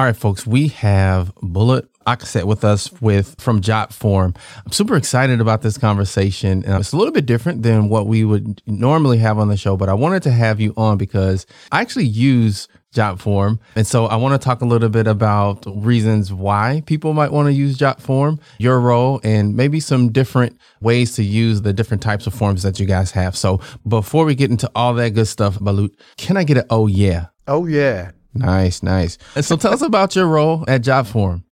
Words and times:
All 0.00 0.06
right, 0.06 0.16
folks, 0.16 0.46
we 0.46 0.68
have 0.68 1.34
Bulut 1.42 1.86
Akisik 2.06 2.44
with 2.44 2.64
us 2.64 2.90
with 3.02 3.38
from 3.38 3.60
Jotform. 3.60 4.34
I'm 4.64 4.72
super 4.72 4.96
excited 4.96 5.42
about 5.42 5.60
this 5.60 5.76
conversation. 5.76 6.64
Uh, 6.66 6.78
it's 6.78 6.94
a 6.94 6.96
little 6.96 7.12
bit 7.12 7.26
different 7.26 7.64
than 7.64 7.90
what 7.90 8.06
we 8.06 8.24
would 8.24 8.62
normally 8.66 9.18
have 9.18 9.38
on 9.38 9.48
the 9.48 9.58
show, 9.58 9.76
but 9.76 9.90
I 9.90 9.92
wanted 9.92 10.22
to 10.22 10.30
have 10.30 10.58
you 10.58 10.72
on 10.78 10.96
because 10.96 11.44
I 11.70 11.82
actually 11.82 12.06
use 12.06 12.66
Jotform. 12.94 13.58
And 13.76 13.86
so 13.86 14.06
I 14.06 14.16
want 14.16 14.40
to 14.40 14.42
talk 14.42 14.62
a 14.62 14.64
little 14.64 14.88
bit 14.88 15.06
about 15.06 15.66
reasons 15.66 16.32
why 16.32 16.82
people 16.86 17.12
might 17.12 17.30
want 17.30 17.48
to 17.48 17.52
use 17.52 17.76
Jotform, 17.76 18.40
your 18.58 18.80
role, 18.80 19.20
and 19.22 19.54
maybe 19.54 19.80
some 19.80 20.10
different 20.12 20.58
ways 20.80 21.14
to 21.16 21.22
use 21.22 21.60
the 21.60 21.74
different 21.74 22.02
types 22.02 22.26
of 22.26 22.32
forms 22.32 22.62
that 22.62 22.80
you 22.80 22.86
guys 22.86 23.10
have. 23.10 23.36
So 23.36 23.60
before 23.86 24.24
we 24.24 24.34
get 24.34 24.50
into 24.50 24.70
all 24.74 24.94
that 24.94 25.10
good 25.10 25.28
stuff, 25.28 25.58
Bulut, 25.58 25.90
can 26.16 26.38
I 26.38 26.44
get 26.44 26.56
an 26.56 26.64
oh 26.70 26.86
yeah? 26.86 27.26
Oh 27.46 27.66
yeah. 27.66 28.12
Nice, 28.34 28.82
nice. 28.82 29.18
And 29.34 29.44
so 29.44 29.56
tell 29.56 29.72
us 29.72 29.82
about 29.82 30.14
your 30.14 30.26
role 30.26 30.64
at 30.68 30.82
Jotform. 30.82 31.44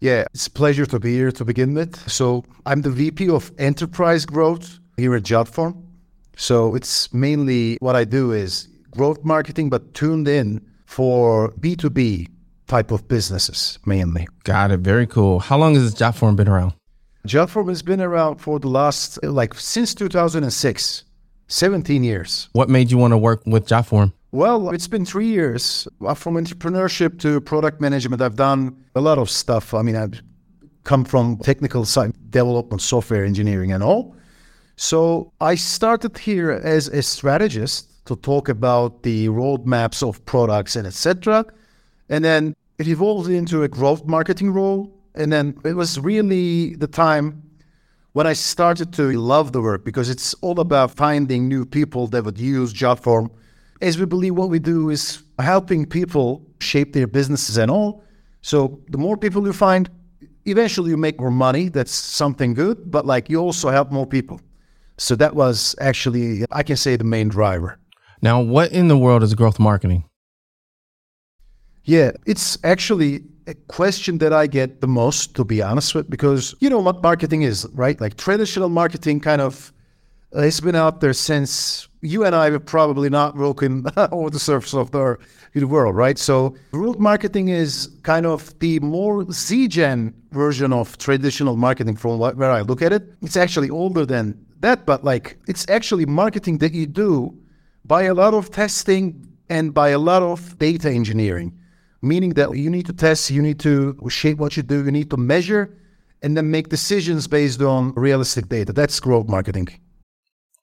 Yeah, 0.00 0.24
it's 0.34 0.46
a 0.46 0.50
pleasure 0.50 0.86
to 0.86 0.98
be 0.98 1.14
here 1.14 1.30
to 1.32 1.44
begin 1.44 1.74
with. 1.74 1.96
So 2.10 2.44
I'm 2.66 2.82
the 2.82 2.90
VP 2.90 3.28
of 3.28 3.52
Enterprise 3.58 4.26
Growth 4.26 4.80
here 4.96 5.14
at 5.14 5.22
Jotform. 5.22 5.80
So 6.36 6.74
it's 6.74 7.12
mainly 7.14 7.76
what 7.80 7.94
I 7.94 8.04
do 8.04 8.32
is 8.32 8.68
growth 8.90 9.24
marketing, 9.24 9.70
but 9.70 9.94
tuned 9.94 10.26
in 10.26 10.60
for 10.86 11.52
B2B 11.60 12.28
type 12.66 12.90
of 12.90 13.06
businesses 13.06 13.78
mainly. 13.86 14.26
Got 14.44 14.70
it. 14.70 14.80
Very 14.80 15.06
cool. 15.06 15.38
How 15.40 15.58
long 15.58 15.74
has 15.74 15.94
Jotform 15.94 16.36
been 16.36 16.48
around? 16.48 16.72
Jotform 17.26 17.68
has 17.68 17.82
been 17.82 18.00
around 18.00 18.38
for 18.38 18.58
the 18.58 18.68
last, 18.68 19.22
like 19.22 19.54
since 19.54 19.94
2006, 19.94 21.04
17 21.46 22.02
years. 22.02 22.48
What 22.52 22.68
made 22.68 22.90
you 22.90 22.98
want 22.98 23.12
to 23.12 23.18
work 23.18 23.42
with 23.46 23.68
Jotform? 23.68 24.12
Well, 24.34 24.70
it's 24.70 24.88
been 24.88 25.04
three 25.04 25.26
years. 25.26 25.86
Uh, 26.00 26.14
From 26.14 26.36
entrepreneurship 26.36 27.18
to 27.20 27.38
product 27.42 27.82
management, 27.82 28.22
I've 28.22 28.36
done 28.36 28.82
a 28.94 29.00
lot 29.00 29.18
of 29.18 29.28
stuff. 29.28 29.74
I 29.74 29.82
mean, 29.82 29.94
I've 29.94 30.22
come 30.84 31.04
from 31.04 31.36
technical 31.36 31.84
side, 31.84 32.14
development, 32.30 32.80
software 32.80 33.26
engineering, 33.26 33.72
and 33.72 33.82
all. 33.82 34.16
So 34.76 35.30
I 35.42 35.54
started 35.54 36.16
here 36.16 36.50
as 36.50 36.88
a 36.88 37.02
strategist 37.02 38.06
to 38.06 38.16
talk 38.16 38.48
about 38.48 39.02
the 39.02 39.28
roadmaps 39.28 40.02
of 40.02 40.24
products 40.24 40.76
and 40.76 40.86
etc. 40.86 41.44
And 42.08 42.24
then 42.24 42.56
it 42.78 42.88
evolved 42.88 43.28
into 43.28 43.64
a 43.64 43.68
growth 43.68 44.06
marketing 44.06 44.50
role. 44.50 44.90
And 45.14 45.30
then 45.30 45.58
it 45.62 45.74
was 45.74 46.00
really 46.00 46.74
the 46.76 46.86
time 46.86 47.42
when 48.14 48.26
I 48.26 48.32
started 48.32 48.94
to 48.94 49.12
love 49.12 49.52
the 49.52 49.60
work 49.60 49.84
because 49.84 50.08
it's 50.08 50.32
all 50.40 50.58
about 50.58 50.90
finding 50.90 51.48
new 51.48 51.66
people 51.66 52.06
that 52.08 52.24
would 52.24 52.38
use 52.38 52.72
Jotform 52.72 53.28
as 53.82 53.98
we 53.98 54.06
believe 54.06 54.34
what 54.36 54.48
we 54.48 54.58
do 54.58 54.90
is 54.90 55.22
helping 55.38 55.84
people 55.84 56.46
shape 56.60 56.92
their 56.92 57.06
businesses 57.06 57.58
and 57.58 57.70
all. 57.70 58.04
So 58.40 58.80
the 58.88 58.98
more 58.98 59.16
people 59.16 59.44
you 59.44 59.52
find, 59.52 59.90
eventually 60.46 60.90
you 60.90 60.96
make 60.96 61.20
more 61.20 61.30
money. 61.30 61.68
That's 61.68 61.92
something 61.92 62.54
good, 62.54 62.90
but 62.90 63.04
like 63.04 63.28
you 63.28 63.38
also 63.38 63.70
help 63.70 63.90
more 63.90 64.06
people. 64.06 64.40
So 64.98 65.16
that 65.16 65.34
was 65.34 65.74
actually, 65.80 66.44
I 66.52 66.62
can 66.62 66.76
say, 66.76 66.96
the 66.96 67.04
main 67.04 67.28
driver. 67.28 67.78
Now, 68.22 68.40
what 68.40 68.72
in 68.72 68.88
the 68.88 68.96
world 68.96 69.22
is 69.22 69.34
growth 69.34 69.58
marketing? 69.58 70.04
Yeah, 71.84 72.12
it's 72.24 72.56
actually 72.62 73.24
a 73.48 73.54
question 73.54 74.18
that 74.18 74.32
I 74.32 74.46
get 74.46 74.80
the 74.80 74.86
most, 74.86 75.34
to 75.34 75.44
be 75.44 75.60
honest 75.60 75.96
with, 75.96 76.08
because 76.08 76.54
you 76.60 76.70
know 76.70 76.78
what 76.78 77.02
marketing 77.02 77.42
is, 77.42 77.66
right? 77.72 78.00
Like 78.00 78.16
traditional 78.16 78.68
marketing 78.68 79.18
kind 79.18 79.40
of 79.40 79.72
uh, 80.34 80.42
it's 80.42 80.60
been 80.60 80.76
out 80.76 81.00
there 81.00 81.12
since 81.12 81.88
you 82.02 82.24
and 82.24 82.34
I 82.34 82.50
have 82.50 82.66
probably 82.66 83.08
not 83.08 83.36
broken 83.36 83.86
over 83.96 84.28
the 84.28 84.38
surface 84.38 84.74
of 84.74 84.90
the, 84.90 85.16
the 85.54 85.64
world, 85.64 85.94
right? 85.94 86.18
So 86.18 86.54
growth 86.72 86.98
marketing 86.98 87.48
is 87.48 87.88
kind 88.02 88.26
of 88.26 88.58
the 88.58 88.80
more 88.80 89.24
Z-gen 89.30 90.12
version 90.32 90.72
of 90.72 90.98
traditional 90.98 91.56
marketing 91.56 91.96
from 91.96 92.18
where 92.18 92.50
I 92.50 92.62
look 92.62 92.82
at 92.82 92.92
it. 92.92 93.04
It's 93.22 93.36
actually 93.36 93.70
older 93.70 94.04
than 94.04 94.44
that, 94.60 94.84
but 94.84 95.04
like 95.04 95.38
it's 95.46 95.68
actually 95.68 96.04
marketing 96.04 96.58
that 96.58 96.72
you 96.72 96.86
do 96.86 97.38
by 97.84 98.02
a 98.02 98.14
lot 98.14 98.34
of 98.34 98.50
testing 98.50 99.26
and 99.48 99.72
by 99.72 99.90
a 99.90 99.98
lot 99.98 100.22
of 100.22 100.58
data 100.58 100.90
engineering, 100.90 101.56
meaning 102.00 102.30
that 102.30 102.56
you 102.56 102.68
need 102.68 102.86
to 102.86 102.92
test, 102.92 103.30
you 103.30 103.42
need 103.42 103.60
to 103.60 103.96
shape 104.08 104.38
what 104.38 104.56
you 104.56 104.62
do, 104.64 104.84
you 104.84 104.90
need 104.90 105.10
to 105.10 105.16
measure, 105.16 105.76
and 106.22 106.36
then 106.36 106.50
make 106.50 106.68
decisions 106.68 107.28
based 107.28 107.60
on 107.60 107.92
realistic 107.94 108.48
data. 108.48 108.72
That's 108.72 108.98
growth 108.98 109.28
marketing. 109.28 109.68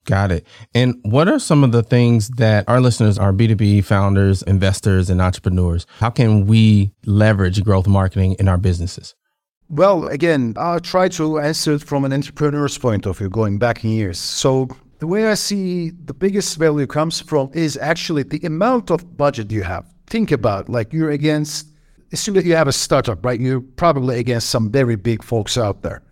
Got 0.06 0.32
it. 0.32 0.46
And 0.74 0.96
what 1.02 1.28
are 1.28 1.38
some 1.38 1.62
of 1.62 1.72
the 1.72 1.82
things 1.82 2.28
that 2.30 2.64
our 2.68 2.80
listeners 2.80 3.18
our 3.18 3.32
B2B 3.32 3.84
founders, 3.84 4.42
investors, 4.42 5.10
and 5.10 5.20
entrepreneurs? 5.20 5.86
How 5.98 6.10
can 6.10 6.46
we 6.46 6.92
leverage 7.04 7.62
growth 7.62 7.86
marketing 7.86 8.36
in 8.38 8.48
our 8.48 8.56
businesses? 8.56 9.14
Well, 9.68 10.08
again, 10.08 10.54
I'll 10.56 10.80
try 10.80 11.08
to 11.10 11.38
answer 11.38 11.74
it 11.74 11.82
from 11.82 12.04
an 12.04 12.12
entrepreneur's 12.12 12.76
point 12.76 13.06
of 13.06 13.18
view, 13.18 13.28
going 13.28 13.58
back 13.58 13.84
in 13.84 13.90
years. 13.90 14.18
So, 14.18 14.68
the 14.98 15.06
way 15.06 15.28
I 15.28 15.34
see 15.34 15.90
the 15.90 16.12
biggest 16.12 16.58
value 16.58 16.86
comes 16.86 17.20
from 17.20 17.50
is 17.54 17.76
actually 17.76 18.24
the 18.24 18.40
amount 18.44 18.90
of 18.90 19.16
budget 19.16 19.50
you 19.52 19.62
have. 19.62 19.86
Think 20.06 20.32
about 20.32 20.68
like 20.68 20.92
you're 20.92 21.10
against, 21.10 21.68
assume 22.12 22.34
that 22.34 22.44
you 22.44 22.56
have 22.56 22.68
a 22.68 22.72
startup, 22.72 23.24
right? 23.24 23.40
You're 23.40 23.60
probably 23.60 24.18
against 24.18 24.50
some 24.50 24.70
very 24.70 24.96
big 24.96 25.22
folks 25.22 25.56
out 25.56 25.82
there 25.82 26.02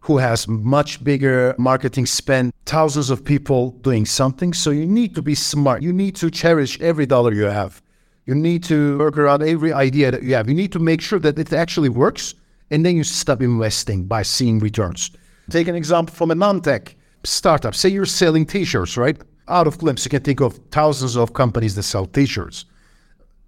who 0.00 0.18
has 0.18 0.48
much 0.48 1.02
bigger 1.04 1.54
marketing 1.58 2.06
spend, 2.06 2.52
thousands 2.64 3.10
of 3.10 3.24
people 3.24 3.72
doing 3.82 4.06
something. 4.06 4.52
So 4.52 4.70
you 4.70 4.86
need 4.86 5.14
to 5.14 5.22
be 5.22 5.34
smart. 5.34 5.82
You 5.82 5.92
need 5.92 6.16
to 6.16 6.30
cherish 6.30 6.80
every 6.80 7.06
dollar 7.06 7.32
you 7.32 7.44
have. 7.44 7.82
You 8.26 8.34
need 8.34 8.64
to 8.64 8.98
work 8.98 9.18
around 9.18 9.42
every 9.42 9.72
idea 9.72 10.10
that 10.10 10.22
you 10.22 10.34
have. 10.34 10.48
You 10.48 10.54
need 10.54 10.72
to 10.72 10.78
make 10.78 11.00
sure 11.00 11.18
that 11.18 11.38
it 11.38 11.52
actually 11.52 11.88
works, 11.88 12.34
and 12.70 12.84
then 12.84 12.96
you 12.96 13.04
stop 13.04 13.42
investing 13.42 14.04
by 14.04 14.22
seeing 14.22 14.58
returns. 14.58 15.10
Take 15.50 15.68
an 15.68 15.74
example 15.74 16.14
from 16.14 16.30
a 16.30 16.34
non-tech 16.34 16.94
startup. 17.24 17.74
Say 17.74 17.88
you're 17.88 18.06
selling 18.06 18.46
t-shirts, 18.46 18.96
right? 18.96 19.20
Out 19.48 19.66
of 19.66 19.78
glimpse, 19.78 20.04
you 20.04 20.10
can 20.10 20.22
think 20.22 20.40
of 20.40 20.60
thousands 20.70 21.16
of 21.16 21.32
companies 21.32 21.74
that 21.74 21.82
sell 21.82 22.06
t-shirts. 22.06 22.66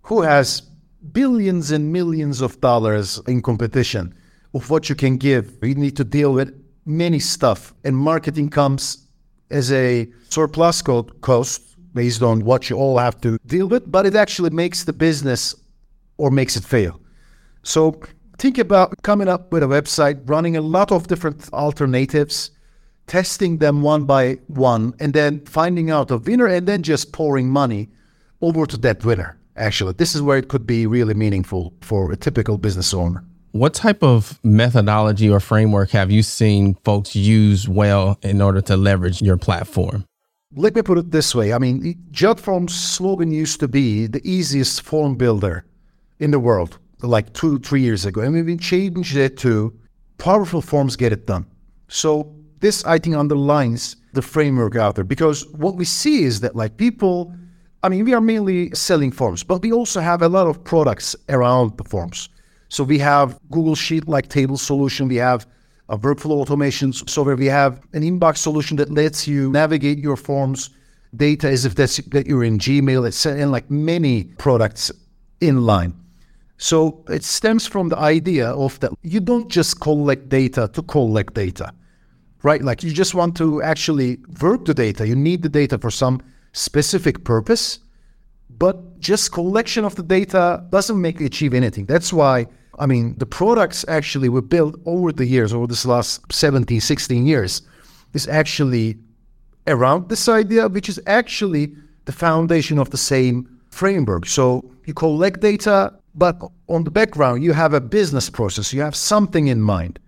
Who 0.03 0.23
has 0.23 0.62
billions 1.12 1.71
and 1.71 1.93
millions 1.93 2.41
of 2.41 2.61
dollars 2.61 3.21
in 3.29 3.41
competition? 3.41 4.15
Of 4.55 4.71
what 4.71 4.89
you 4.89 4.95
can 4.95 5.17
give. 5.17 5.59
You 5.63 5.75
need 5.75 5.97
to 5.97 6.05
deal 6.05 6.33
with 6.33 6.53
many 6.85 7.19
stuff, 7.19 7.73
and 7.85 7.97
marketing 7.97 8.51
comes 8.51 9.07
as 9.51 9.71
a 9.73 10.09
surplus 10.29 10.83
cost 10.83 11.77
based 11.95 12.23
on 12.23 12.45
what 12.45 12.71
you 12.71 12.77
all 12.77 12.99
have 12.99 13.21
to 13.21 13.39
deal 13.47 13.67
with, 13.67 13.91
but 13.91 14.07
it 14.07 14.17
actually 14.17 14.51
makes 14.51 14.85
the 14.85 14.93
business 14.93 15.55
or 16.17 16.31
makes 16.31 16.57
it 16.57 16.65
fail. 16.65 17.01
So 17.63 18.01
think 18.39 18.59
about 18.59 18.95
coming 19.03 19.29
up 19.29 19.53
with 19.53 19.63
a 19.63 19.67
website, 19.67 20.21
running 20.29 20.57
a 20.57 20.63
lot 20.63 20.91
of 20.91 21.07
different 21.07 21.53
alternatives, 21.53 22.51
testing 23.07 23.59
them 23.59 23.83
one 23.83 24.05
by 24.05 24.39
one, 24.47 24.95
and 25.01 25.13
then 25.13 25.45
finding 25.45 25.91
out 25.91 26.11
a 26.11 26.17
winner 26.17 26.47
and 26.47 26.67
then 26.67 26.83
just 26.83 27.13
pouring 27.13 27.49
money 27.49 27.91
over 28.41 28.67
to 28.67 28.77
that 28.79 29.05
winner. 29.05 29.39
Actually, 29.57 29.93
this 29.93 30.15
is 30.15 30.23
where 30.23 30.39
it 30.39 30.49
could 30.49 30.67
be 30.67 30.87
really 30.87 31.15
meaningful 31.15 31.75
for 31.83 32.11
a 32.11 32.17
typical 32.17 32.57
business 32.57 32.95
owner. 32.95 33.23
What 33.53 33.75
type 33.75 34.03
of 34.03 34.41
methodology 34.43 35.29
or 35.29 35.39
framework 35.39 35.91
have 35.91 36.11
you 36.11 36.23
seen 36.23 36.75
folks 36.85 37.15
use 37.15 37.69
well 37.69 38.19
in 38.23 38.41
order 38.41 38.61
to 38.63 38.77
leverage 38.77 39.23
your 39.23 39.37
platform? 39.37 40.05
let 40.55 40.75
me 40.75 40.83
put 40.83 40.99
it 40.99 41.11
this 41.11 41.35
way. 41.35 41.53
I 41.53 41.59
mean, 41.59 41.95
JotForm's 42.11 42.75
slogan 42.75 43.31
used 43.31 43.61
to 43.61 43.69
be 43.69 44.07
the 44.07 44.21
easiest 44.29 44.83
form 44.83 45.15
builder 45.15 45.65
in 46.19 46.31
the 46.31 46.39
world, 46.39 46.79
like 47.03 47.33
two, 47.33 47.59
three 47.59 47.81
years 47.81 48.05
ago. 48.05 48.21
And 48.21 48.35
we've 48.35 48.61
changed 48.61 49.17
it 49.17 49.37
to 49.39 49.73
powerful 50.19 50.61
forms 50.61 50.97
get 50.97 51.13
it 51.13 51.27
done. 51.27 51.47
So 51.89 52.35
this, 52.61 52.85
I 52.85 52.99
think, 52.99 53.17
underlines 53.17 53.97
the 54.13 54.23
framework 54.23 54.77
out 54.77 54.95
there 54.95 55.05
because 55.05 55.47
what 55.49 55.77
we 55.77 55.85
see 55.85 56.25
is 56.25 56.41
that 56.41 56.55
like 56.55 56.77
people, 56.77 57.35
I 57.83 57.89
mean, 57.89 58.05
we 58.05 58.13
are 58.13 58.21
mainly 58.21 58.71
selling 58.73 59.11
forms, 59.11 59.43
but 59.43 59.63
we 59.63 59.73
also 59.73 60.01
have 60.01 60.23
a 60.23 60.29
lot 60.29 60.47
of 60.47 60.63
products 60.63 61.17
around 61.31 61.79
the 61.79 61.85
forms. 61.85 62.29
So 62.73 62.85
we 62.85 62.99
have 63.01 63.39
Google 63.51 63.75
Sheet 63.75 64.09
like 64.09 64.29
table 64.29 64.57
solution. 64.57 65.07
We 65.07 65.17
have 65.17 65.47
a 65.91 65.99
workflow 65.99 66.41
automation 66.41 66.95
software. 66.95 67.37
We 67.37 67.51
have 67.61 67.83
an 67.93 68.03
inbox 68.03 68.39
solution 68.39 68.79
that 68.79 68.91
lets 68.91 69.29
you 69.29 69.51
navigate 69.51 69.99
your 69.99 70.17
forms 70.17 70.71
data 71.15 71.51
as 71.51 71.67
if 71.67 71.75
that's 71.75 71.99
that 71.99 72.27
you're 72.27 72.45
in 72.45 72.59
Gmail, 72.59 73.07
It's 73.07 73.27
and 73.27 73.53
like 73.53 73.71
many 73.71 74.25
products 74.39 74.91
in 75.43 75.67
line. 75.67 75.93
So 76.57 77.05
it 77.11 77.25
stems 77.25 77.67
from 77.67 77.91
the 77.91 77.99
idea 77.99 78.49
of 78.53 78.81
that 78.81 78.93
you 79.03 79.21
don't 79.21 79.51
just 79.51 79.79
collect 79.83 80.31
data 80.31 80.71
to 80.73 80.81
collect 80.81 81.35
data, 81.35 81.75
right? 82.43 82.63
Like 82.63 82.83
you 82.83 82.91
just 82.91 83.15
want 83.15 83.37
to 83.37 83.63
actually 83.63 84.19
work 84.41 84.65
the 84.65 84.73
data. 84.73 85.07
You 85.07 85.15
need 85.15 85.43
the 85.43 85.51
data 85.51 85.77
for 85.77 85.91
some 85.91 86.23
specific 86.55 87.23
purpose, 87.25 87.81
but 88.49 88.99
just 88.99 89.31
collection 89.31 89.85
of 89.85 89.95
the 89.95 90.03
data 90.03 90.65
doesn't 90.71 90.99
make 90.99 91.21
you 91.21 91.27
achieve 91.27 91.53
anything. 91.53 91.85
That's 91.85 92.15
why, 92.15 92.47
I 92.82 92.87
mean, 92.87 93.14
the 93.19 93.26
products 93.26 93.84
actually 93.87 94.29
were 94.29 94.43
built 94.43 94.75
over 94.87 95.12
the 95.12 95.25
years, 95.25 95.52
over 95.55 95.69
this 95.69 95.87
last 95.87 96.32
17, 96.32 96.81
16 96.81 97.25
years, 97.25 97.62
is 98.12 98.26
actually 98.26 98.99
around 99.69 100.08
this 100.08 100.29
idea, 100.29 100.67
which 100.67 100.88
is 100.88 101.00
actually 101.06 101.76
the 102.06 102.12
foundation 102.12 102.81
of 102.81 102.90
the 102.90 102.96
same 102.96 103.61
framework. 103.70 104.26
So 104.26 104.69
you 104.84 104.94
collect 104.94 105.38
data, 105.38 105.94
but 106.17 106.43
on 106.67 106.82
the 106.82 106.90
background, 106.90 107.44
you 107.44 107.52
have 107.52 107.73
a 107.73 107.81
business 107.81 108.29
process, 108.29 108.73
you 108.73 108.81
have 108.81 108.96
something 108.96 109.46
in 109.46 109.61
mind. 109.62 110.00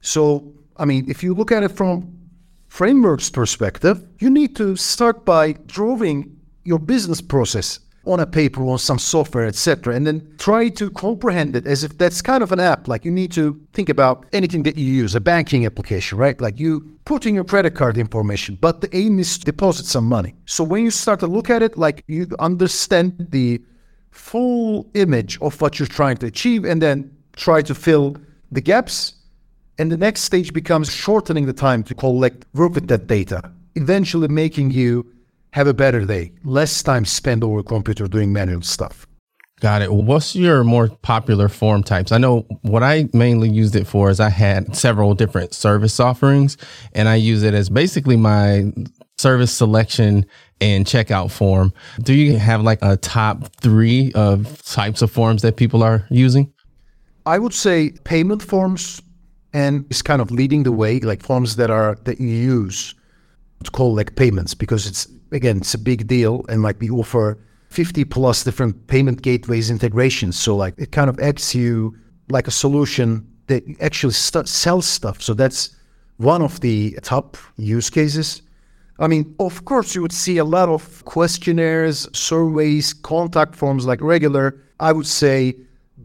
So, 0.00 0.54
I 0.76 0.84
mean, 0.84 1.10
if 1.10 1.24
you 1.24 1.34
look 1.34 1.50
at 1.50 1.64
it 1.64 1.72
from 1.72 2.16
frameworks 2.68 3.28
perspective, 3.28 4.06
you 4.20 4.30
need 4.30 4.54
to 4.54 4.76
start 4.76 5.24
by 5.24 5.54
drawing 5.66 6.36
your 6.62 6.78
business 6.78 7.20
process 7.20 7.80
on 8.06 8.20
a 8.20 8.26
paper 8.26 8.62
or 8.62 8.78
some 8.78 8.98
software, 8.98 9.46
etc., 9.46 9.94
and 9.94 10.06
then 10.06 10.34
try 10.38 10.68
to 10.68 10.90
comprehend 10.90 11.54
it 11.54 11.66
as 11.66 11.84
if 11.84 11.96
that's 11.98 12.22
kind 12.22 12.42
of 12.42 12.50
an 12.50 12.60
app. 12.60 12.88
Like 12.88 13.04
you 13.04 13.10
need 13.10 13.30
to 13.32 13.60
think 13.72 13.88
about 13.88 14.24
anything 14.32 14.62
that 14.62 14.76
you 14.76 14.86
use, 14.86 15.14
a 15.14 15.20
banking 15.20 15.66
application, 15.66 16.16
right? 16.16 16.40
Like 16.40 16.58
you 16.58 16.98
put 17.04 17.26
in 17.26 17.34
your 17.34 17.44
credit 17.44 17.74
card 17.74 17.98
information, 17.98 18.56
but 18.60 18.80
the 18.80 18.94
aim 18.96 19.18
is 19.18 19.38
to 19.38 19.44
deposit 19.44 19.86
some 19.86 20.06
money. 20.06 20.34
So 20.46 20.64
when 20.64 20.82
you 20.82 20.90
start 20.90 21.20
to 21.20 21.26
look 21.26 21.50
at 21.50 21.62
it, 21.62 21.76
like 21.76 22.02
you 22.06 22.26
understand 22.38 23.26
the 23.30 23.60
full 24.10 24.88
image 24.94 25.38
of 25.40 25.60
what 25.60 25.78
you're 25.78 25.86
trying 25.86 26.16
to 26.18 26.26
achieve 26.26 26.64
and 26.64 26.80
then 26.80 27.14
try 27.36 27.62
to 27.62 27.74
fill 27.74 28.16
the 28.50 28.60
gaps. 28.60 29.14
And 29.78 29.90
the 29.90 29.96
next 29.96 30.22
stage 30.22 30.52
becomes 30.52 30.92
shortening 30.92 31.46
the 31.46 31.52
time 31.52 31.82
to 31.84 31.94
collect, 31.94 32.44
work 32.54 32.74
with 32.74 32.88
that 32.88 33.06
data, 33.06 33.50
eventually 33.76 34.28
making 34.28 34.72
you 34.72 35.06
have 35.52 35.66
a 35.66 35.74
better 35.74 36.04
day, 36.04 36.32
less 36.44 36.82
time 36.82 37.04
spent 37.04 37.42
over 37.42 37.60
a 37.60 37.62
computer 37.62 38.06
doing 38.06 38.32
manual 38.32 38.62
stuff. 38.62 39.06
Got 39.60 39.82
it. 39.82 39.92
What's 39.92 40.34
your 40.34 40.64
more 40.64 40.88
popular 40.88 41.48
form 41.48 41.82
types? 41.82 42.12
I 42.12 42.18
know 42.18 42.46
what 42.62 42.82
I 42.82 43.08
mainly 43.12 43.50
used 43.50 43.76
it 43.76 43.86
for 43.86 44.08
is 44.08 44.18
I 44.18 44.30
had 44.30 44.74
several 44.74 45.14
different 45.14 45.52
service 45.52 46.00
offerings 46.00 46.56
and 46.94 47.08
I 47.08 47.16
use 47.16 47.42
it 47.42 47.52
as 47.52 47.68
basically 47.68 48.16
my 48.16 48.72
service 49.18 49.52
selection 49.52 50.24
and 50.62 50.86
checkout 50.86 51.30
form. 51.30 51.74
Do 52.02 52.14
you 52.14 52.38
have 52.38 52.62
like 52.62 52.78
a 52.80 52.96
top 52.96 53.54
three 53.56 54.12
of 54.14 54.62
types 54.62 55.02
of 55.02 55.10
forms 55.10 55.42
that 55.42 55.56
people 55.56 55.82
are 55.82 56.06
using? 56.08 56.50
I 57.26 57.38
would 57.38 57.52
say 57.52 57.90
payment 58.04 58.42
forms 58.42 59.02
and 59.52 59.84
it's 59.90 60.00
kind 60.00 60.22
of 60.22 60.30
leading 60.30 60.62
the 60.62 60.72
way, 60.72 61.00
like 61.00 61.22
forms 61.22 61.56
that 61.56 61.70
are 61.70 61.96
that 62.04 62.18
you 62.18 62.28
use 62.28 62.94
to 63.64 63.70
call 63.70 63.94
like 63.94 64.16
payments 64.16 64.54
because 64.54 64.86
it's 64.86 65.06
again 65.32 65.58
it's 65.58 65.74
a 65.74 65.78
big 65.78 66.06
deal 66.06 66.44
and 66.48 66.62
like 66.62 66.80
we 66.80 66.90
offer 66.90 67.38
50 67.68 68.04
plus 68.04 68.42
different 68.44 68.86
payment 68.88 69.22
gateways 69.22 69.70
integrations. 69.70 70.38
So 70.38 70.56
like 70.56 70.74
it 70.78 70.92
kind 70.92 71.08
of 71.08 71.18
acts 71.20 71.54
you 71.54 71.96
like 72.28 72.48
a 72.48 72.50
solution 72.50 73.26
that 73.46 73.62
actually 73.80 74.12
st- 74.12 74.48
sells 74.48 74.86
stuff. 74.86 75.22
So 75.22 75.34
that's 75.34 75.76
one 76.16 76.42
of 76.42 76.60
the 76.60 76.98
top 77.02 77.36
use 77.56 77.88
cases. 77.88 78.42
I 78.98 79.06
mean, 79.06 79.34
of 79.38 79.64
course, 79.64 79.94
you 79.94 80.02
would 80.02 80.12
see 80.12 80.36
a 80.38 80.44
lot 80.44 80.68
of 80.68 81.04
questionnaires, 81.06 82.06
surveys, 82.12 82.92
contact 82.92 83.54
forms 83.54 83.86
like 83.86 84.00
regular. 84.02 84.62
I 84.78 84.92
would 84.92 85.06
say 85.06 85.56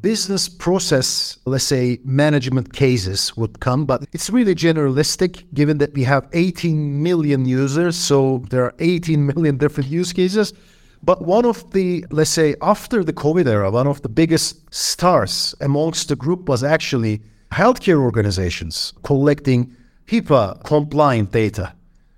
business 0.05 0.47
process, 0.47 1.39
let's 1.45 1.63
say 1.63 1.99
management 2.05 2.71
cases 2.73 3.35
would 3.35 3.59
come, 3.59 3.87
but 3.87 4.05
it's 4.13 4.29
really 4.29 4.53
generalistic 4.53 5.43
given 5.55 5.79
that 5.79 5.91
we 5.95 6.03
have 6.03 6.27
18 6.33 7.01
million 7.01 7.43
users. 7.43 7.95
So 7.95 8.43
there 8.51 8.63
are 8.65 8.75
18 8.77 9.25
million 9.33 9.57
different 9.57 9.89
use 9.89 10.13
cases. 10.13 10.53
But 11.01 11.23
one 11.23 11.43
of 11.43 11.71
the, 11.71 12.05
let's 12.11 12.29
say, 12.29 12.53
after 12.61 13.03
the 13.03 13.13
COVID 13.13 13.47
era, 13.47 13.71
one 13.71 13.87
of 13.87 14.03
the 14.03 14.09
biggest 14.09 14.71
stars 14.71 15.55
amongst 15.59 16.09
the 16.09 16.15
group 16.15 16.47
was 16.47 16.63
actually 16.63 17.23
healthcare 17.51 17.99
organizations 17.99 18.93
collecting 19.01 19.75
HIPAA 20.05 20.63
compliant 20.63 21.31
data 21.31 21.73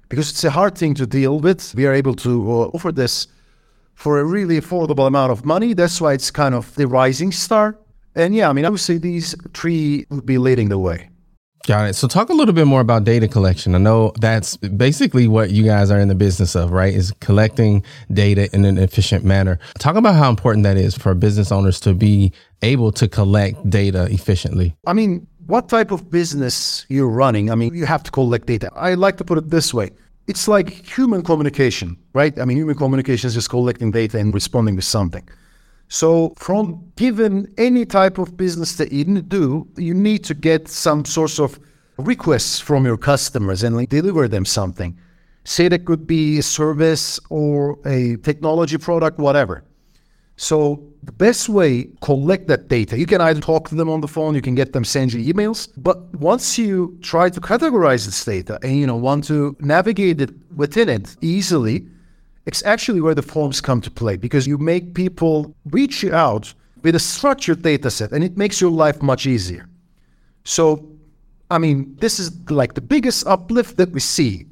because 0.09 0.29
it's 0.29 0.43
a 0.43 0.51
hard 0.51 0.77
thing 0.77 0.93
to 0.95 1.07
deal 1.07 1.39
with. 1.39 1.73
We 1.73 1.85
are 1.85 1.93
able 1.93 2.15
to 2.15 2.51
uh, 2.51 2.75
offer 2.75 2.91
this 2.91 3.27
for 3.97 4.19
a 4.19 4.23
really 4.23 4.61
affordable 4.61 5.07
amount 5.07 5.31
of 5.31 5.43
money. 5.43 5.73
That's 5.73 5.99
why 5.99 6.13
it's 6.13 6.29
kind 6.29 6.53
of 6.53 6.73
the 6.75 6.87
rising 6.87 7.31
star. 7.31 7.79
And 8.15 8.35
yeah, 8.35 8.47
I 8.47 8.53
mean, 8.53 8.63
I 8.63 8.69
would 8.69 8.79
say 8.79 8.99
these 8.99 9.35
three 9.55 10.05
would 10.11 10.25
be 10.25 10.37
leading 10.37 10.69
the 10.69 10.77
way. 10.77 11.09
Got 11.65 11.89
it. 11.89 11.95
So 11.95 12.07
talk 12.07 12.29
a 12.29 12.33
little 12.33 12.53
bit 12.53 12.67
more 12.67 12.79
about 12.79 13.03
data 13.03 13.27
collection. 13.27 13.73
I 13.73 13.79
know 13.79 14.13
that's 14.21 14.55
basically 14.55 15.27
what 15.27 15.49
you 15.49 15.63
guys 15.63 15.89
are 15.89 15.99
in 15.99 16.09
the 16.09 16.15
business 16.15 16.55
of, 16.55 16.71
right? 16.71 16.93
Is 16.93 17.11
collecting 17.21 17.83
data 18.13 18.49
in 18.53 18.65
an 18.65 18.77
efficient 18.77 19.25
manner. 19.25 19.57
Talk 19.79 19.95
about 19.95 20.15
how 20.15 20.29
important 20.29 20.63
that 20.63 20.77
is 20.77 20.95
for 20.95 21.15
business 21.15 21.51
owners 21.51 21.79
to 21.81 21.93
be 21.95 22.31
able 22.61 22.91
to 22.93 23.07
collect 23.07 23.67
data 23.67 24.07
efficiently. 24.11 24.75
I 24.85 24.93
mean, 24.93 25.25
what 25.47 25.69
type 25.69 25.89
of 25.91 26.11
business 26.11 26.85
you're 26.87 27.09
running, 27.09 27.49
I 27.49 27.55
mean, 27.55 27.73
you 27.73 27.87
have 27.87 28.03
to 28.03 28.11
collect 28.11 28.45
data. 28.45 28.69
I 28.75 28.93
like 28.93 29.17
to 29.17 29.23
put 29.23 29.39
it 29.39 29.49
this 29.49 29.73
way. 29.73 29.89
It's 30.27 30.47
like 30.47 30.69
human 30.69 31.23
communication, 31.23 31.97
right? 32.13 32.37
I 32.37 32.45
mean, 32.45 32.57
human 32.57 32.75
communication 32.75 33.29
is 33.29 33.33
just 33.33 33.49
collecting 33.49 33.91
data 33.91 34.19
and 34.19 34.33
responding 34.33 34.75
to 34.75 34.81
something. 34.81 35.27
So, 35.87 36.33
from 36.37 36.91
given 36.97 37.53
any 37.57 37.85
type 37.85 38.17
of 38.17 38.35
business 38.35 38.75
that 38.75 38.91
you 38.91 39.05
do, 39.21 39.67
you 39.77 39.93
need 39.93 40.25
to 40.25 40.33
get 40.33 40.67
some 40.67 41.05
source 41.05 41.39
of 41.39 41.59
requests 41.97 42.59
from 42.59 42.85
your 42.85 42.97
customers 42.97 43.63
and 43.63 43.75
like 43.75 43.87
deliver 43.89 44.27
them 44.27 44.43
something. 44.43 44.97
Say 45.45 45.69
that 45.69 45.85
could 45.85 46.05
be 46.05 46.39
a 46.39 46.43
service 46.43 47.21
or 47.29 47.79
a 47.85 48.17
technology 48.17 48.77
product, 48.77 49.17
whatever. 49.17 49.63
So 50.37 50.83
the 51.01 51.11
best 51.11 51.49
way 51.49 51.89
collect 52.01 52.47
that 52.47 52.67
data, 52.67 52.97
you 52.97 53.07
can 53.07 53.21
either 53.21 53.41
talk 53.41 53.67
to 53.69 53.75
them 53.75 53.89
on 53.89 54.01
the 54.01 54.07
phone, 54.07 54.35
you 54.35 54.41
can 54.41 54.53
get 54.53 54.71
them 54.71 54.85
send 54.85 55.11
you 55.11 55.33
emails. 55.33 55.67
But 55.77 56.13
once 56.15 56.59
you 56.59 56.97
try 57.01 57.29
to 57.29 57.41
categorize 57.41 58.05
this 58.05 58.23
data 58.23 58.59
and 58.61 58.77
you 58.77 58.85
know 58.85 58.95
want 58.95 59.23
to 59.25 59.55
navigate 59.59 60.21
it 60.21 60.29
within 60.55 60.89
it 60.89 61.17
easily, 61.21 61.87
it's 62.45 62.63
actually 62.63 63.01
where 63.01 63.15
the 63.15 63.23
forms 63.23 63.59
come 63.59 63.81
to 63.81 63.89
play 63.89 64.15
because 64.15 64.45
you 64.45 64.59
make 64.59 64.93
people 64.93 65.55
reach 65.71 66.03
you 66.03 66.13
out 66.13 66.53
with 66.83 66.93
a 66.95 66.99
structured 66.99 67.63
data 67.63 67.89
set 67.89 68.11
and 68.11 68.23
it 68.23 68.37
makes 68.37 68.61
your 68.61 68.71
life 68.71 69.01
much 69.01 69.25
easier. 69.25 69.67
So 70.43 70.87
I 71.49 71.57
mean, 71.57 71.95
this 71.99 72.19
is 72.19 72.31
like 72.51 72.75
the 72.75 72.81
biggest 72.81 73.25
uplift 73.25 73.77
that 73.77 73.91
we 73.91 74.01
see 74.01 74.45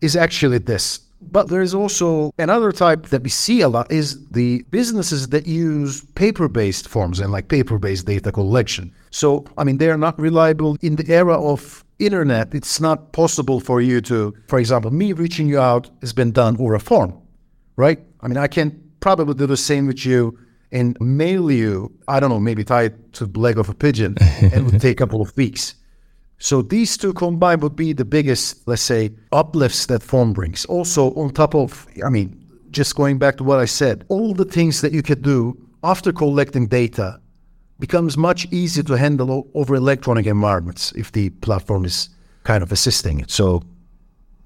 is 0.00 0.16
actually 0.16 0.58
this 0.58 1.00
but 1.20 1.48
there 1.48 1.62
is 1.62 1.74
also 1.74 2.32
another 2.38 2.72
type 2.72 3.06
that 3.06 3.22
we 3.22 3.30
see 3.30 3.60
a 3.60 3.68
lot 3.68 3.90
is 3.90 4.26
the 4.28 4.62
businesses 4.70 5.28
that 5.28 5.46
use 5.46 6.04
paper-based 6.14 6.88
forms 6.88 7.20
and 7.20 7.32
like 7.32 7.48
paper-based 7.48 8.06
data 8.06 8.32
collection. 8.32 8.92
So, 9.10 9.44
I 9.56 9.64
mean, 9.64 9.78
they 9.78 9.90
are 9.90 9.98
not 9.98 10.18
reliable 10.18 10.76
in 10.80 10.96
the 10.96 11.12
era 11.12 11.40
of 11.40 11.84
internet. 11.98 12.54
It's 12.54 12.80
not 12.80 13.12
possible 13.12 13.60
for 13.60 13.80
you 13.80 14.00
to, 14.02 14.34
for 14.46 14.58
example, 14.58 14.90
me 14.90 15.12
reaching 15.12 15.48
you 15.48 15.58
out 15.58 15.90
has 16.00 16.12
been 16.12 16.32
done 16.32 16.56
over 16.60 16.74
a 16.74 16.80
form, 16.80 17.14
right? 17.76 18.00
I 18.20 18.28
mean, 18.28 18.36
I 18.36 18.46
can 18.46 18.80
probably 19.00 19.34
do 19.34 19.46
the 19.46 19.56
same 19.56 19.86
with 19.86 20.04
you 20.06 20.38
and 20.70 20.96
mail 21.00 21.50
you, 21.50 21.90
I 22.06 22.20
don't 22.20 22.30
know, 22.30 22.40
maybe 22.40 22.62
tie 22.62 22.84
it 22.84 23.12
to 23.14 23.26
the 23.26 23.38
leg 23.38 23.58
of 23.58 23.68
a 23.68 23.74
pigeon 23.74 24.16
and 24.20 24.52
it 24.52 24.62
would 24.64 24.80
take 24.80 25.00
a 25.00 25.06
couple 25.06 25.22
of 25.22 25.36
weeks. 25.36 25.74
So 26.38 26.62
these 26.62 26.96
two 26.96 27.12
combined 27.12 27.62
would 27.62 27.76
be 27.76 27.92
the 27.92 28.04
biggest, 28.04 28.66
let's 28.66 28.82
say, 28.82 29.10
uplifts 29.32 29.86
that 29.86 30.02
form 30.02 30.32
brings. 30.32 30.64
Also, 30.66 31.12
on 31.14 31.30
top 31.30 31.54
of, 31.54 31.86
I 32.04 32.10
mean, 32.10 32.44
just 32.70 32.94
going 32.94 33.18
back 33.18 33.36
to 33.38 33.44
what 33.44 33.58
I 33.58 33.64
said, 33.64 34.04
all 34.08 34.34
the 34.34 34.44
things 34.44 34.80
that 34.80 34.92
you 34.92 35.02
could 35.02 35.22
do 35.22 35.56
after 35.82 36.12
collecting 36.12 36.66
data 36.66 37.20
becomes 37.80 38.16
much 38.16 38.46
easier 38.52 38.82
to 38.84 38.96
handle 38.96 39.48
over 39.54 39.74
electronic 39.74 40.26
environments 40.26 40.92
if 40.92 41.12
the 41.12 41.30
platform 41.30 41.84
is 41.84 42.08
kind 42.44 42.62
of 42.62 42.72
assisting 42.72 43.20
it. 43.20 43.30
So, 43.30 43.62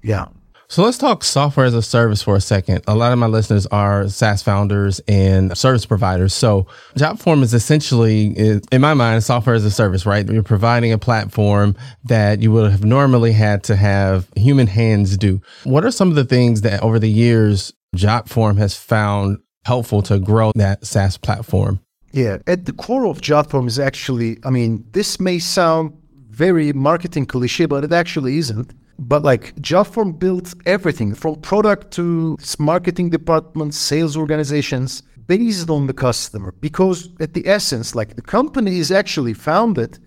yeah. 0.01 0.27
So 0.73 0.81
let's 0.81 0.97
talk 0.97 1.23
software 1.23 1.67
as 1.67 1.75
a 1.75 1.83
service 1.83 2.23
for 2.23 2.35
a 2.35 2.41
second. 2.41 2.83
A 2.87 2.95
lot 2.95 3.11
of 3.11 3.19
my 3.19 3.27
listeners 3.27 3.67
are 3.67 4.09
SaaS 4.09 4.41
founders 4.41 4.99
and 5.07 5.55
service 5.55 5.85
providers. 5.85 6.33
So 6.33 6.65
Jotform 6.95 7.43
is 7.43 7.53
essentially, 7.53 8.35
in 8.71 8.81
my 8.81 8.95
mind, 8.95 9.23
software 9.23 9.53
as 9.53 9.63
a 9.65 9.69
service, 9.69 10.07
right? 10.07 10.27
You're 10.27 10.41
providing 10.41 10.91
a 10.91 10.97
platform 10.97 11.75
that 12.05 12.41
you 12.41 12.51
would 12.51 12.71
have 12.71 12.83
normally 12.83 13.33
had 13.33 13.63
to 13.65 13.75
have 13.75 14.27
human 14.35 14.65
hands 14.65 15.15
do. 15.15 15.41
What 15.63 15.85
are 15.85 15.91
some 15.91 16.09
of 16.09 16.15
the 16.15 16.25
things 16.25 16.61
that 16.61 16.81
over 16.81 16.97
the 16.97 17.07
years 17.07 17.71
Jotform 17.95 18.57
has 18.57 18.75
found 18.75 19.37
helpful 19.65 20.01
to 20.01 20.17
grow 20.17 20.53
that 20.55 20.87
SaaS 20.87 21.19
platform? 21.19 21.81
Yeah, 22.13 22.39
at 22.47 22.65
the 22.65 22.73
core 22.73 23.05
of 23.05 23.21
JotForm 23.21 23.67
is 23.67 23.77
actually, 23.77 24.39
I 24.43 24.49
mean, 24.49 24.85
this 24.93 25.19
may 25.19 25.37
sound 25.37 25.95
very 26.31 26.73
marketing 26.73 27.27
cliche, 27.27 27.67
but 27.67 27.83
it 27.83 27.93
actually 27.93 28.39
isn't 28.39 28.73
but 29.07 29.23
like 29.23 29.55
JotForm 29.55 30.19
built 30.19 30.53
everything 30.65 31.13
from 31.13 31.35
product 31.41 31.91
to 31.91 32.37
marketing 32.59 33.09
departments, 33.09 33.77
sales 33.77 34.15
organizations 34.17 35.03
based 35.27 35.69
on 35.69 35.87
the 35.87 35.93
customer. 35.93 36.53
Because 36.59 37.09
at 37.19 37.33
the 37.33 37.47
essence, 37.47 37.95
like 37.95 38.15
the 38.15 38.21
company 38.21 38.79
is 38.79 38.91
actually 38.91 39.33
founded 39.33 39.99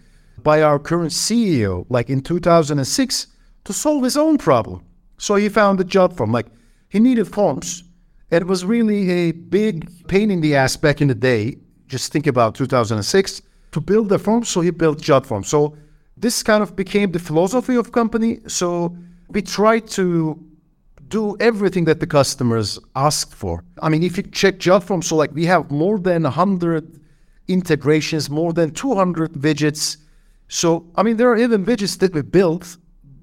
by 0.42 0.62
our 0.62 0.78
current 0.78 1.12
CEO, 1.12 1.86
like 1.88 2.10
in 2.10 2.20
2006, 2.20 3.26
to 3.64 3.72
solve 3.72 4.04
his 4.04 4.16
own 4.16 4.38
problem. 4.38 4.84
So 5.18 5.34
he 5.36 5.48
founded 5.48 5.88
JotForm. 5.88 6.32
Like 6.32 6.46
he 6.88 7.00
needed 7.00 7.26
forms. 7.26 7.84
It 8.30 8.46
was 8.46 8.64
really 8.64 9.10
a 9.10 9.32
big 9.32 10.06
pain 10.08 10.30
in 10.30 10.40
the 10.40 10.56
ass 10.56 10.76
back 10.76 11.00
in 11.00 11.08
the 11.08 11.14
day. 11.14 11.56
Just 11.86 12.12
think 12.12 12.26
about 12.26 12.54
2006 12.54 13.42
to 13.72 13.80
build 13.80 14.08
the 14.08 14.18
form. 14.18 14.44
So 14.44 14.60
he 14.60 14.70
built 14.70 14.98
JotForm. 15.00 15.44
So 15.44 15.76
this 16.16 16.42
kind 16.42 16.62
of 16.62 16.74
became 16.74 17.12
the 17.12 17.18
philosophy 17.18 17.76
of 17.76 17.92
company. 17.92 18.40
So 18.46 18.96
we 19.28 19.42
try 19.42 19.80
to 19.80 20.42
do 21.08 21.36
everything 21.38 21.84
that 21.84 22.00
the 22.00 22.06
customers 22.06 22.78
asked 22.94 23.34
for. 23.34 23.64
I 23.82 23.88
mean, 23.88 24.02
if 24.02 24.16
you 24.16 24.22
check 24.24 24.58
JotForm, 24.58 25.04
so 25.04 25.16
like 25.16 25.32
we 25.32 25.46
have 25.46 25.70
more 25.70 25.98
than 25.98 26.22
100 26.24 27.00
integrations, 27.48 28.28
more 28.28 28.52
than 28.52 28.72
200 28.72 29.32
widgets. 29.34 29.98
So, 30.48 30.86
I 30.96 31.02
mean, 31.02 31.16
there 31.16 31.30
are 31.30 31.36
even 31.36 31.64
widgets 31.64 31.98
that 31.98 32.12
we 32.12 32.22
built 32.22 32.76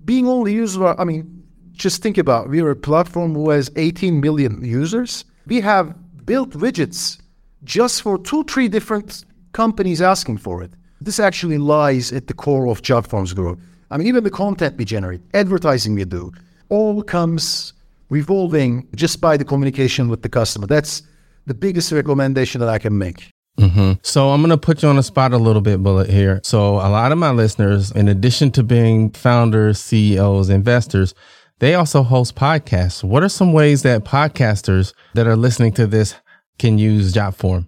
being 0.06 0.28
only 0.28 0.54
used. 0.54 0.80
by, 0.80 0.96
I 0.98 1.04
mean, 1.04 1.44
just 1.74 2.02
think 2.02 2.18
about 2.18 2.50
we're 2.50 2.72
a 2.72 2.76
platform 2.76 3.34
who 3.34 3.50
has 3.50 3.72
18 3.76 4.22
million 4.22 4.64
users. 4.64 5.26
We 5.48 5.62
have 5.62 5.96
built 6.26 6.52
widgets 6.52 7.20
just 7.64 8.02
for 8.02 8.18
two, 8.18 8.44
three 8.46 8.68
different 8.68 9.26
companies 9.52 10.02
asking 10.02 10.38
for 10.38 10.64
it. 10.64 10.72
This 11.04 11.20
actually 11.20 11.58
lies 11.58 12.14
at 12.14 12.28
the 12.28 12.34
core 12.34 12.68
of 12.68 12.82
JotForm's 12.82 13.34
growth. 13.34 13.60
I 13.92 13.98
mean, 13.98 14.08
even 14.08 14.24
the 14.24 14.32
content 14.32 14.78
we 14.78 14.86
generate, 14.86 15.22
advertising 15.34 15.96
we 15.96 16.06
do, 16.06 16.32
all 16.70 17.04
comes 17.04 17.74
revolving 18.10 18.88
just 18.96 19.20
by 19.20 19.36
the 19.36 19.44
communication 19.44 20.08
with 20.08 20.22
the 20.22 20.30
customer. 20.30 20.66
That's 20.66 21.04
the 21.46 21.54
biggest 21.54 21.92
recommendation 21.92 22.60
that 22.62 22.70
I 22.70 22.80
can 22.80 22.98
make. 22.98 23.30
Mm-hmm. 23.60 23.94
So 24.02 24.30
I'm 24.30 24.42
going 24.42 24.50
to 24.50 24.58
put 24.58 24.82
you 24.82 24.90
on 24.90 24.96
the 24.96 25.04
spot 25.04 25.34
a 25.34 25.38
little 25.38 25.62
bit, 25.62 25.84
Bulut, 25.84 26.10
here. 26.10 26.40
So 26.44 26.76
a 26.76 26.90
lot 26.90 27.12
of 27.12 27.18
my 27.18 27.32
listeners, 27.32 27.92
in 27.92 28.08
addition 28.08 28.52
to 28.52 28.64
being 28.64 29.12
founders, 29.12 29.80
CEOs, 29.80 30.50
investors, 30.50 31.14
they 31.60 31.76
also 31.76 32.02
host 32.02 32.36
podcasts. 32.36 33.04
What 33.04 33.24
are 33.24 33.30
some 33.30 33.52
ways 33.52 33.84
that 33.84 34.06
podcasters 34.06 34.94
that 35.16 35.28
are 35.28 35.36
listening 35.36 35.74
to 35.74 35.86
this 35.86 36.16
can 36.58 36.78
use 36.78 37.14
JotForm? 37.14 37.68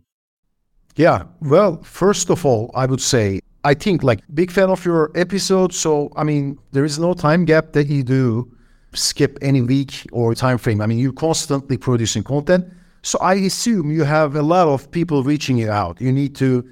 Yeah. 0.95 1.23
Well, 1.41 1.81
first 1.83 2.29
of 2.29 2.45
all, 2.45 2.71
I 2.73 2.85
would 2.85 3.01
say 3.01 3.41
I 3.63 3.73
think 3.73 4.03
like 4.03 4.21
big 4.33 4.51
fan 4.51 4.69
of 4.69 4.85
your 4.85 5.11
episode. 5.15 5.73
So 5.73 6.11
I 6.15 6.23
mean, 6.23 6.57
there 6.71 6.85
is 6.85 6.99
no 6.99 7.13
time 7.13 7.45
gap 7.45 7.73
that 7.73 7.87
you 7.87 8.03
do 8.03 8.51
skip 8.93 9.37
any 9.41 9.61
week 9.61 10.07
or 10.11 10.33
time 10.35 10.57
frame. 10.57 10.81
I 10.81 10.85
mean, 10.85 10.99
you're 10.99 11.11
constantly 11.11 11.77
producing 11.77 12.23
content. 12.23 12.65
So 13.01 13.19
I 13.19 13.35
assume 13.35 13.91
you 13.91 14.03
have 14.03 14.35
a 14.35 14.41
lot 14.41 14.67
of 14.67 14.89
people 14.91 15.23
reaching 15.23 15.57
you 15.57 15.69
out. 15.69 15.99
You 15.99 16.11
need 16.11 16.35
to 16.37 16.67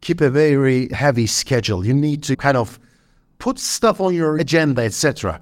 keep 0.00 0.20
a 0.20 0.28
very 0.28 0.88
heavy 0.88 1.26
schedule. 1.26 1.86
You 1.86 1.94
need 1.94 2.22
to 2.24 2.36
kind 2.36 2.56
of 2.56 2.78
put 3.38 3.58
stuff 3.58 4.00
on 4.00 4.14
your 4.14 4.36
agenda, 4.36 4.82
etc. 4.82 5.40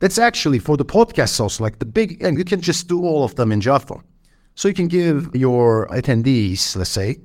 That's 0.00 0.18
actually 0.18 0.58
for 0.58 0.76
the 0.76 0.84
podcast 0.84 1.40
also 1.40 1.64
like 1.64 1.78
the 1.78 1.86
big, 1.86 2.22
and 2.22 2.38
you 2.38 2.44
can 2.44 2.60
just 2.60 2.86
do 2.86 3.02
all 3.04 3.24
of 3.24 3.34
them 3.34 3.50
in 3.50 3.60
JotForm. 3.60 4.02
So 4.54 4.68
you 4.68 4.74
can 4.74 4.88
give 4.88 5.34
your 5.34 5.88
attendees, 5.88 6.76
let's 6.76 6.90
say, 6.90 7.18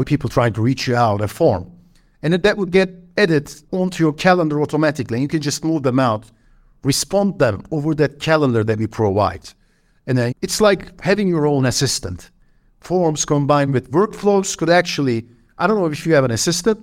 with 0.00 0.08
people 0.08 0.30
trying 0.30 0.54
to 0.54 0.62
reach 0.62 0.88
you 0.88 0.96
out 0.96 1.20
a 1.20 1.28
form. 1.28 1.70
And 2.22 2.32
that 2.32 2.56
would 2.56 2.70
get 2.70 2.90
added 3.18 3.52
onto 3.70 4.02
your 4.02 4.14
calendar 4.14 4.62
automatically. 4.62 5.20
You 5.20 5.28
can 5.28 5.42
just 5.42 5.62
move 5.62 5.82
them 5.82 5.98
out, 5.98 6.24
respond 6.82 7.38
them 7.38 7.64
over 7.70 7.94
that 7.96 8.18
calendar 8.18 8.64
that 8.64 8.78
we 8.78 8.86
provide. 8.86 9.50
And 10.06 10.16
then 10.16 10.32
it's 10.40 10.58
like 10.58 10.98
having 11.02 11.28
your 11.28 11.46
own 11.46 11.66
assistant. 11.66 12.30
Forms 12.80 13.26
combined 13.26 13.74
with 13.74 13.90
workflows 13.90 14.56
could 14.56 14.70
actually, 14.70 15.26
I 15.58 15.66
don't 15.66 15.78
know 15.78 15.86
if 15.86 16.06
you 16.06 16.14
have 16.14 16.24
an 16.24 16.30
assistant. 16.30 16.78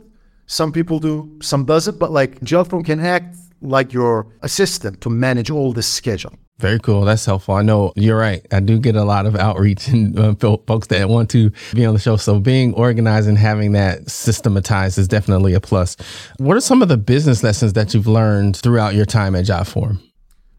Some 0.45 0.71
people 0.71 0.99
do, 0.99 1.39
some 1.41 1.65
doesn't, 1.65 1.97
but 1.97 2.11
like 2.11 2.39
JotForm 2.41 2.85
can 2.85 2.99
act 2.99 3.35
like 3.61 3.93
your 3.93 4.27
assistant 4.43 5.01
to 5.01 5.09
manage 5.09 5.49
all 5.49 5.73
this 5.73 5.87
schedule. 5.87 6.33
Very 6.59 6.79
cool. 6.79 7.01
That's 7.01 7.23
helpful. 7.23 7.53
I 7.53 7.61
know 7.61 7.93
you're 7.95 8.17
right. 8.17 8.43
I 8.51 8.59
do 8.61 8.79
get 8.79 8.95
a 8.95 9.03
lot 9.03 9.27
of 9.27 9.35
outreach 9.35 9.89
and 9.89 10.17
uh, 10.17 10.33
folks 10.33 10.87
that 10.87 11.07
want 11.07 11.29
to 11.31 11.51
be 11.73 11.85
on 11.85 11.93
the 11.93 11.99
show. 11.99 12.17
So 12.17 12.39
being 12.39 12.73
organized 12.73 13.27
and 13.27 13.37
having 13.37 13.73
that 13.73 14.09
systematized 14.09 14.97
is 14.97 15.07
definitely 15.07 15.53
a 15.53 15.59
plus. 15.59 15.95
What 16.37 16.57
are 16.57 16.61
some 16.61 16.81
of 16.81 16.87
the 16.87 16.97
business 16.97 17.43
lessons 17.43 17.73
that 17.73 17.93
you've 17.93 18.07
learned 18.07 18.57
throughout 18.57 18.95
your 18.95 19.05
time 19.05 19.35
at 19.35 19.45
JotForm? 19.45 20.01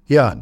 Yeah, 0.07 0.37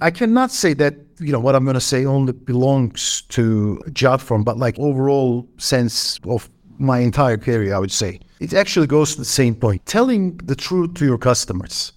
I 0.00 0.10
cannot 0.10 0.50
say 0.50 0.74
that 0.74 0.94
you 1.20 1.32
know 1.32 1.40
what 1.40 1.54
I'm 1.54 1.64
going 1.64 1.74
to 1.74 1.80
say 1.80 2.04
only 2.04 2.32
belongs 2.32 3.22
to 3.30 3.82
JotForm, 3.86 4.44
but 4.44 4.58
like 4.58 4.78
overall 4.78 5.48
sense 5.56 6.20
of 6.24 6.50
my 6.78 6.98
entire 6.98 7.38
career, 7.38 7.74
I 7.74 7.78
would 7.78 7.90
say 7.90 8.20
it 8.40 8.52
actually 8.52 8.86
goes 8.86 9.12
to 9.12 9.20
the 9.20 9.24
same 9.24 9.54
point: 9.54 9.86
telling 9.86 10.36
the 10.36 10.54
truth 10.54 10.94
to 10.94 11.06
your 11.06 11.18
customers 11.18 11.92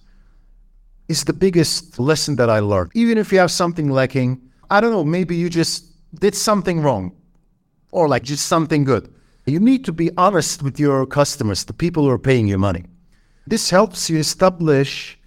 is 1.08 1.24
the 1.24 1.32
biggest 1.32 1.98
lesson 1.98 2.36
that 2.36 2.48
I 2.48 2.60
learned. 2.60 2.90
Even 2.94 3.18
if 3.18 3.32
you 3.32 3.38
have 3.38 3.50
something 3.50 3.90
lacking, 3.90 4.40
I 4.70 4.80
don't 4.80 4.92
know, 4.92 5.04
maybe 5.04 5.36
you 5.36 5.50
just 5.50 5.86
did 6.20 6.34
something 6.34 6.80
wrong 6.80 7.12
or 7.90 8.08
like 8.08 8.22
just 8.22 8.46
something 8.46 8.84
good. 8.84 9.12
You 9.46 9.60
need 9.60 9.84
to 9.86 9.92
be 9.92 10.10
honest 10.16 10.62
with 10.62 10.78
your 10.78 11.04
customers, 11.06 11.64
the 11.64 11.72
people 11.72 12.04
who 12.04 12.10
are 12.10 12.18
paying 12.18 12.46
you 12.46 12.58
money. 12.58 12.84
This 13.46 13.70
helps 13.70 14.08
you 14.08 14.18
establish 14.18 15.18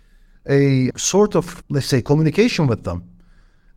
a 0.47 0.91
sort 0.95 1.35
of, 1.35 1.63
let's 1.69 1.87
say, 1.87 2.01
communication 2.01 2.65
with 2.67 2.83
them, 2.83 3.03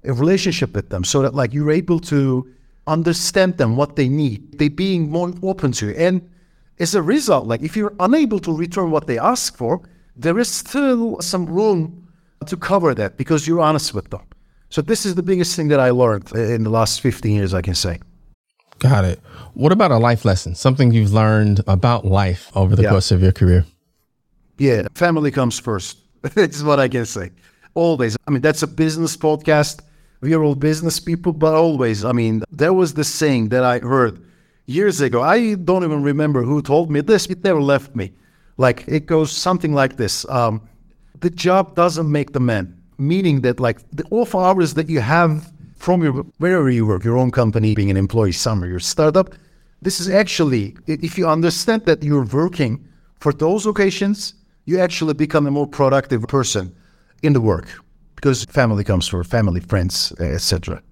a 0.05 0.12
relationship 0.12 0.75
with 0.75 0.90
them, 0.90 1.02
so 1.02 1.23
that 1.23 1.35
like 1.35 1.52
you're 1.52 1.73
able 1.73 1.99
to 2.00 2.49
understand 2.87 3.59
them, 3.59 3.76
what 3.76 3.97
they 3.97 4.09
need. 4.09 4.59
They 4.59 4.69
being 4.69 5.11
more 5.11 5.33
open 5.43 5.73
to 5.73 5.88
you. 5.88 5.95
And 5.95 6.31
as 6.78 6.95
a 6.95 7.02
result, 7.02 7.47
like 7.47 7.62
if 7.62 7.76
you're 7.76 7.95
unable 7.99 8.38
to 8.40 8.52
return 8.52 8.90
what 8.90 9.07
they 9.07 9.19
ask 9.19 9.57
for, 9.57 9.83
there 10.19 10.39
is 10.39 10.49
still 10.49 11.21
some 11.21 11.47
room 11.47 12.09
to 12.47 12.57
cover 12.57 12.95
that 12.95 13.17
because 13.17 13.47
you're 13.47 13.61
honest 13.61 13.95
with 13.95 14.11
them. 14.11 14.23
So 14.69 14.83
this 14.83 15.07
is 15.07 15.15
the 15.15 15.23
biggest 15.23 15.57
thing 15.57 15.69
that 15.69 15.81
I 15.81 15.91
learned 15.91 16.31
in 16.33 16.65
the 16.65 16.71
last 16.71 17.01
15 17.01 17.35
years, 17.35 17.55
I 17.55 17.63
can 17.63 17.75
say. 17.75 18.01
Got 18.81 19.05
it. 19.05 19.21
What 19.55 19.73
about 19.73 19.91
a 19.91 19.97
life 19.97 20.25
lesson? 20.25 20.55
Something 20.55 20.93
you've 20.93 21.13
learned 21.13 21.63
about 21.67 22.05
life 22.05 22.51
over 22.55 22.77
the 22.77 22.83
yeah. 22.83 22.91
course 22.91 23.11
of 23.11 23.23
your 23.23 23.33
career? 23.33 23.65
Yeah, 24.59 24.89
family 24.95 25.31
comes 25.31 25.59
first. 25.59 25.99
that's 26.35 26.63
what 26.63 26.79
I 26.79 26.89
can 26.89 27.07
say. 27.07 27.31
Always. 27.75 28.17
I 28.27 28.31
mean, 28.31 28.43
that's 28.43 28.63
a 28.63 28.67
business 28.67 29.17
podcast. 29.17 29.81
We 30.21 30.35
are 30.35 30.43
all 30.43 30.57
business 30.57 30.99
people, 30.99 31.33
but 31.33 31.55
always. 31.55 32.05
I 32.05 32.13
mean, 32.13 32.43
there 32.51 32.73
was 32.73 32.95
this 32.95 33.09
saying 33.09 33.51
that 33.51 33.63
I 33.63 33.79
heard 33.79 34.21
years 34.67 35.01
ago. 35.01 35.23
I 35.23 35.55
don't 35.55 35.85
even 35.85 36.03
remember 36.03 36.43
who 36.43 36.61
told 36.61 36.91
me 36.91 37.01
this. 37.01 37.27
It 37.27 37.43
never 37.43 37.63
left 37.63 37.95
me. 37.95 38.13
Like 38.59 38.85
it 38.87 39.07
goes 39.07 39.33
something 39.33 39.73
like 39.73 39.97
this: 39.97 40.29
um, 40.29 40.61
the 41.21 41.31
job 41.31 41.75
doesn't 41.75 42.11
make 42.11 42.33
the 42.33 42.41
man, 42.41 42.77
meaning 42.99 43.41
that 43.43 43.61
like 43.61 43.79
the 43.93 44.05
off 44.11 44.35
hours 44.35 44.75
that 44.75 44.88
you 44.88 45.00
have 45.00 45.50
from 45.77 46.03
your 46.03 46.12
wherever 46.38 46.69
you 46.69 46.85
work, 46.87 47.05
your 47.05 47.17
own 47.17 47.31
company, 47.31 47.75
being 47.75 47.91
an 47.91 47.97
employee 47.97 48.33
somewhere, 48.33 48.69
your 48.69 48.81
startup. 48.81 49.35
This 49.81 50.00
is 50.00 50.11
actually, 50.11 50.77
if 50.88 51.17
you 51.17 51.29
understand 51.29 51.87
that 51.87 52.03
you're 52.03 52.25
working 52.25 52.85
for 53.21 53.33
those 53.33 53.65
occasions, 53.65 54.35
you 54.65 54.81
actually 54.81 55.15
become 55.15 55.47
a 55.47 55.53
more 55.53 55.69
productive 55.69 56.23
person 56.23 56.75
in 57.23 57.33
the 57.33 57.41
work 57.41 57.69
because 58.17 58.45
family 58.47 58.83
comes 58.83 59.07
first, 59.07 59.31
family, 59.31 59.61
friends, 59.61 60.12
etc. 60.19 60.83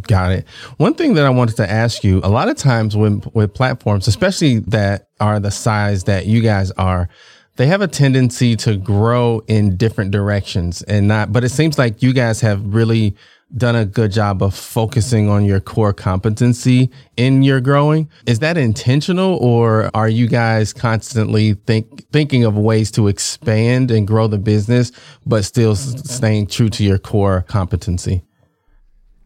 Got 0.00 0.32
it. 0.32 0.48
One 0.78 0.94
thing 0.94 1.14
that 1.14 1.26
I 1.26 1.30
wanted 1.30 1.56
to 1.56 1.70
ask 1.70 2.02
you, 2.02 2.20
a 2.24 2.28
lot 2.28 2.48
of 2.48 2.56
times 2.56 2.96
when 2.96 3.22
with 3.34 3.54
platforms, 3.54 4.08
especially 4.08 4.60
that 4.60 5.08
are 5.20 5.38
the 5.38 5.50
size 5.50 6.04
that 6.04 6.26
you 6.26 6.40
guys 6.40 6.70
are, 6.72 7.08
they 7.56 7.66
have 7.66 7.82
a 7.82 7.88
tendency 7.88 8.56
to 8.56 8.76
grow 8.76 9.42
in 9.46 9.76
different 9.76 10.10
directions 10.10 10.82
and 10.82 11.06
not 11.06 11.32
but 11.32 11.44
it 11.44 11.50
seems 11.50 11.78
like 11.78 12.02
you 12.02 12.14
guys 12.14 12.40
have 12.40 12.74
really 12.74 13.14
done 13.56 13.76
a 13.76 13.84
good 13.84 14.10
job 14.10 14.42
of 14.42 14.54
focusing 14.54 15.28
on 15.28 15.44
your 15.44 15.60
core 15.60 15.92
competency 15.92 16.90
in 17.18 17.42
your 17.42 17.60
growing. 17.60 18.08
Is 18.26 18.38
that 18.38 18.56
intentional 18.56 19.36
or 19.36 19.90
are 19.94 20.08
you 20.08 20.26
guys 20.26 20.72
constantly 20.72 21.52
think 21.54 22.10
thinking 22.10 22.44
of 22.44 22.56
ways 22.56 22.90
to 22.92 23.08
expand 23.08 23.90
and 23.90 24.06
grow 24.06 24.26
the 24.26 24.38
business 24.38 24.90
but 25.26 25.44
still 25.44 25.76
staying 25.76 26.46
true 26.46 26.70
to 26.70 26.82
your 26.82 26.98
core 26.98 27.44
competency? 27.46 28.22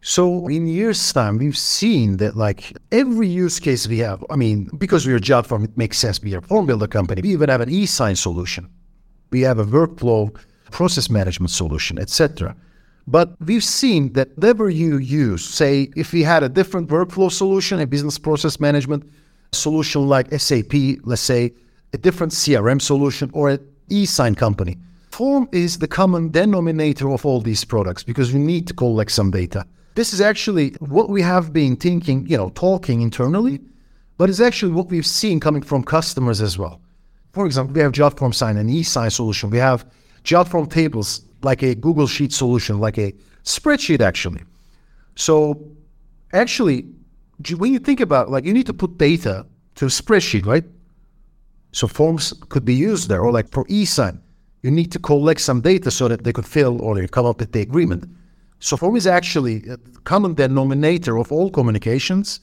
So 0.08 0.46
in 0.46 0.68
years' 0.68 1.12
time, 1.12 1.36
we've 1.36 1.58
seen 1.58 2.18
that 2.18 2.36
like 2.36 2.72
every 2.92 3.26
use 3.26 3.58
case 3.58 3.88
we 3.88 3.98
have, 3.98 4.24
I 4.30 4.36
mean, 4.36 4.70
because 4.78 5.04
we're 5.04 5.16
a 5.16 5.20
job 5.20 5.46
form, 5.46 5.64
it 5.64 5.76
makes 5.76 5.98
sense. 5.98 6.22
We 6.22 6.32
are 6.36 6.38
a 6.38 6.42
form 6.42 6.66
builder 6.66 6.86
company. 6.86 7.22
We 7.22 7.30
even 7.30 7.48
have 7.48 7.60
an 7.60 7.70
e-sign 7.70 8.14
solution. 8.14 8.70
We 9.32 9.40
have 9.40 9.58
a 9.58 9.64
workflow 9.64 10.32
process 10.70 11.10
management 11.10 11.50
solution, 11.50 11.98
etc. 11.98 12.54
But 13.08 13.34
we've 13.44 13.64
seen 13.64 14.12
that 14.12 14.28
whatever 14.36 14.70
you 14.70 14.98
use, 14.98 15.44
say 15.44 15.90
if 15.96 16.12
we 16.12 16.22
had 16.22 16.44
a 16.44 16.48
different 16.48 16.88
workflow 16.88 17.28
solution, 17.28 17.80
a 17.80 17.86
business 17.86 18.16
process 18.16 18.60
management 18.60 19.10
solution 19.50 20.06
like 20.06 20.32
SAP, 20.32 21.00
let's 21.02 21.20
say, 21.20 21.52
a 21.92 21.98
different 21.98 22.32
CRM 22.32 22.80
solution 22.80 23.28
or 23.32 23.50
an 23.50 23.58
e-sign 23.88 24.36
company. 24.36 24.78
Form 25.10 25.48
is 25.50 25.80
the 25.80 25.88
common 25.88 26.30
denominator 26.30 27.10
of 27.10 27.26
all 27.26 27.40
these 27.40 27.64
products 27.64 28.04
because 28.04 28.32
you 28.32 28.38
need 28.38 28.68
to 28.68 28.72
collect 28.72 29.10
some 29.10 29.32
data. 29.32 29.66
This 29.96 30.12
is 30.12 30.20
actually 30.20 30.72
what 30.78 31.08
we 31.08 31.22
have 31.22 31.54
been 31.54 31.74
thinking, 31.74 32.26
you 32.26 32.36
know, 32.36 32.50
talking 32.50 33.00
internally, 33.00 33.62
but 34.18 34.28
it's 34.28 34.40
actually 34.40 34.72
what 34.72 34.90
we've 34.90 35.06
seen 35.06 35.40
coming 35.40 35.62
from 35.62 35.82
customers 35.82 36.42
as 36.42 36.58
well. 36.58 36.82
For 37.32 37.46
example, 37.46 37.74
we 37.74 37.80
have 37.80 37.92
JotForm 37.92 38.34
Sign, 38.34 38.58
an 38.58 38.68
e-sign 38.68 39.10
solution. 39.10 39.48
We 39.48 39.56
have 39.56 39.86
JotForm 40.22 40.70
Tables, 40.70 41.22
like 41.42 41.62
a 41.62 41.74
Google 41.74 42.06
Sheet 42.06 42.34
solution, 42.34 42.78
like 42.78 42.98
a 42.98 43.14
spreadsheet 43.44 44.02
actually. 44.02 44.42
So 45.14 45.66
actually, 46.34 46.84
when 47.56 47.72
you 47.72 47.78
think 47.78 48.00
about 48.00 48.30
like 48.30 48.44
you 48.44 48.52
need 48.52 48.66
to 48.66 48.74
put 48.74 48.98
data 48.98 49.46
to 49.76 49.86
a 49.86 49.88
spreadsheet, 49.88 50.44
right? 50.44 50.64
So 51.72 51.88
forms 51.88 52.34
could 52.50 52.66
be 52.66 52.74
used 52.74 53.08
there, 53.08 53.22
or 53.22 53.32
like 53.32 53.48
for 53.48 53.64
e-sign, 53.70 54.20
you 54.62 54.70
need 54.70 54.92
to 54.92 54.98
collect 54.98 55.40
some 55.40 55.62
data 55.62 55.90
so 55.90 56.06
that 56.08 56.22
they 56.22 56.34
could 56.34 56.46
fill 56.46 56.82
or 56.82 56.94
they 56.94 57.08
come 57.08 57.24
up 57.24 57.40
with 57.40 57.52
the 57.52 57.62
agreement. 57.62 58.04
So 58.58 58.76
form 58.76 58.96
is 58.96 59.06
actually 59.06 59.62
a 59.68 59.76
common 60.04 60.34
denominator 60.34 61.18
of 61.18 61.30
all 61.32 61.50
communications. 61.50 62.40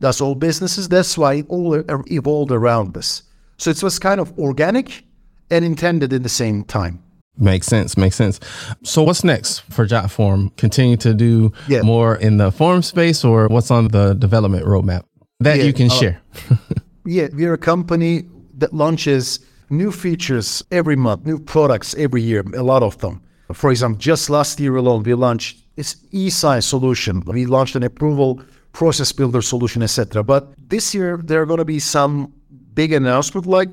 That's 0.00 0.20
all 0.20 0.34
businesses. 0.34 0.88
That's 0.88 1.18
why 1.18 1.34
it 1.34 1.46
all 1.48 1.74
evolved 2.10 2.52
around 2.52 2.94
this. 2.94 3.22
So 3.56 3.70
it 3.70 3.82
was 3.82 3.98
kind 3.98 4.20
of 4.20 4.38
organic 4.38 5.04
and 5.50 5.64
intended 5.64 6.12
in 6.12 6.22
the 6.22 6.28
same 6.28 6.62
time. 6.64 7.02
Makes 7.36 7.66
sense. 7.66 7.96
Makes 7.96 8.16
sense. 8.16 8.40
So 8.84 9.02
what's 9.02 9.24
next 9.24 9.60
for 9.70 9.86
JotForm? 9.86 10.56
Continue 10.56 10.96
to 10.98 11.14
do 11.14 11.52
Yeah. 11.68 11.82
more 11.82 12.16
in 12.16 12.36
the 12.36 12.50
form 12.52 12.82
space 12.82 13.24
or 13.24 13.48
what's 13.48 13.70
on 13.70 13.88
the 13.88 14.14
development 14.14 14.64
roadmap 14.66 15.02
that 15.40 15.58
Yeah, 15.58 15.64
you 15.64 15.72
can 15.72 15.86
uh, 15.90 15.94
share? 15.94 16.20
Yeah, 17.04 17.28
we're 17.32 17.54
a 17.54 17.58
company 17.58 18.24
that 18.58 18.74
launches 18.74 19.40
new 19.70 19.90
features 19.90 20.62
every 20.70 20.96
month, 20.96 21.24
new 21.24 21.38
products 21.38 21.94
every 21.94 22.20
year, 22.22 22.44
a 22.54 22.62
lot 22.62 22.82
of 22.82 22.98
them. 22.98 23.22
For 23.52 23.70
example, 23.70 23.98
just 23.98 24.30
last 24.30 24.60
year 24.60 24.76
alone, 24.76 25.02
we 25.02 25.14
launched 25.14 25.64
this 25.76 25.96
e-sign 26.10 26.62
solution. 26.62 27.22
We 27.26 27.46
launched 27.46 27.76
an 27.76 27.82
approval 27.82 28.42
process 28.72 29.10
builder 29.12 29.42
solution, 29.42 29.82
etc. 29.82 30.22
But 30.22 30.52
this 30.68 30.94
year, 30.94 31.16
there 31.16 31.40
are 31.42 31.46
going 31.46 31.58
to 31.58 31.64
be 31.64 31.78
some 31.78 32.32
big 32.74 32.92
announcement 32.92 33.46
like 33.46 33.70